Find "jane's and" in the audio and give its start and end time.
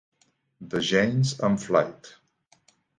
0.79-1.61